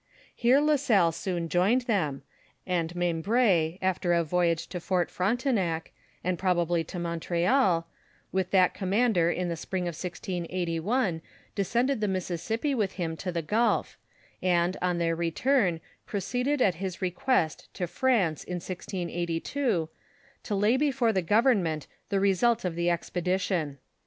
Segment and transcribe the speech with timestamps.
[0.33, 2.23] Here La Salle soon joined them,
[2.65, 5.91] and Meinbrd, after a voyage to Fort Frontenac,
[6.23, 7.87] and probably to Montreal,
[8.31, 11.21] with that commander in the spring of 1681,
[11.53, 13.99] descended the Mississippi with him to the gulf,
[14.41, 19.87] and on their return proceeded at his request to France in 1682,
[20.41, 23.77] to loy before the government the result of the expedition.